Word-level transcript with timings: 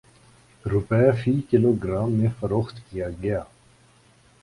روپے 0.65 1.03
فی 1.19 1.33
kilo 1.49 1.71
gram 1.83 2.11
میں 2.19 2.29
فروخت 2.39 2.75
کیا 2.87 3.07
گیا 3.21 3.41